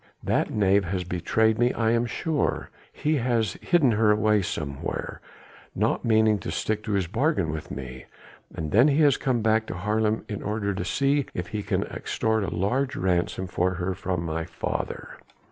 [0.23, 2.71] "That knave has betrayed me I am sure.
[2.91, 5.21] He has hidden her away somewhere,
[5.75, 8.05] not meaning to stick to his bargain with me,
[8.51, 12.43] and then has come back to Haarlem in order to see if he can extort
[12.43, 15.19] a large ransom for her from my father."